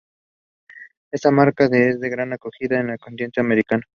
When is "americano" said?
3.39-3.83